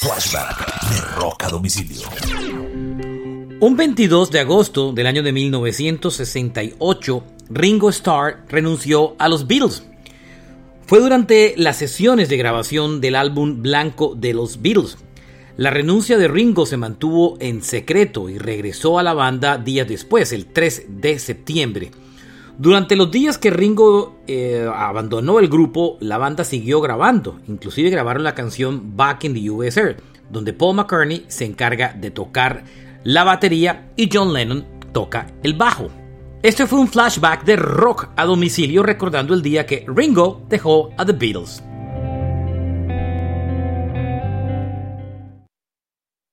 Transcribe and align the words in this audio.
Flashback 0.00 0.88
de 0.88 1.00
Rock 1.20 1.44
a 1.44 1.48
Domicilio. 1.50 2.08
Un 3.60 3.76
22 3.76 4.30
de 4.30 4.40
agosto 4.40 4.92
del 4.92 5.06
año 5.06 5.22
de 5.22 5.30
1968, 5.30 7.24
Ringo 7.50 7.90
Starr 7.90 8.46
renunció 8.48 9.14
a 9.18 9.28
los 9.28 9.46
Beatles. 9.46 9.84
Fue 10.86 11.00
durante 11.00 11.52
las 11.58 11.76
sesiones 11.76 12.30
de 12.30 12.38
grabación 12.38 13.02
del 13.02 13.14
álbum 13.14 13.60
blanco 13.60 14.14
de 14.14 14.32
los 14.32 14.62
Beatles. 14.62 14.96
La 15.58 15.68
renuncia 15.68 16.16
de 16.16 16.28
Ringo 16.28 16.64
se 16.64 16.78
mantuvo 16.78 17.36
en 17.38 17.62
secreto 17.62 18.30
y 18.30 18.38
regresó 18.38 18.98
a 18.98 19.02
la 19.02 19.12
banda 19.12 19.58
días 19.58 19.86
después, 19.86 20.32
el 20.32 20.46
3 20.46 20.84
de 20.88 21.18
septiembre. 21.18 21.90
Durante 22.60 22.94
los 22.94 23.10
días 23.10 23.38
que 23.38 23.48
Ringo 23.48 24.20
eh, 24.26 24.68
abandonó 24.70 25.38
el 25.38 25.48
grupo, 25.48 25.96
la 26.00 26.18
banda 26.18 26.44
siguió 26.44 26.82
grabando, 26.82 27.40
inclusive 27.48 27.88
grabaron 27.88 28.22
la 28.22 28.34
canción 28.34 28.98
Back 28.98 29.24
in 29.24 29.32
the 29.32 29.50
USR, 29.50 29.96
donde 30.28 30.52
Paul 30.52 30.76
McCartney 30.76 31.24
se 31.26 31.46
encarga 31.46 31.94
de 31.94 32.10
tocar 32.10 32.64
la 33.02 33.24
batería 33.24 33.88
y 33.96 34.10
John 34.12 34.34
Lennon 34.34 34.66
toca 34.92 35.28
el 35.42 35.54
bajo. 35.54 35.88
Este 36.42 36.66
fue 36.66 36.80
un 36.80 36.88
flashback 36.88 37.44
de 37.44 37.56
rock 37.56 38.08
a 38.14 38.26
domicilio 38.26 38.82
recordando 38.82 39.32
el 39.32 39.40
día 39.40 39.64
que 39.64 39.86
Ringo 39.88 40.42
dejó 40.50 40.90
a 40.98 41.06
The 41.06 41.12
Beatles. 41.14 41.62